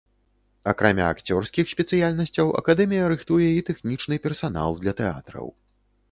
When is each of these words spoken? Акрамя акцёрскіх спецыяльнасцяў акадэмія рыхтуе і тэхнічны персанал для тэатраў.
Акрамя 0.71 1.09
акцёрскіх 1.15 1.65
спецыяльнасцяў 1.73 2.47
акадэмія 2.61 3.09
рыхтуе 3.13 3.49
і 3.57 3.59
тэхнічны 3.67 4.15
персанал 4.25 4.71
для 4.81 4.95
тэатраў. 5.01 5.53